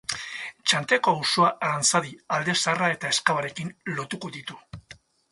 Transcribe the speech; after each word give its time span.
Txantreako 0.69 1.11
auzoa 1.17 1.49
Aranzadi, 1.67 2.13
Alde 2.37 2.55
Zaharra 2.55 2.89
eta 2.93 3.11
Ezkabarekin 3.17 3.69
lotuko 3.99 4.33
ditu. 4.39 4.57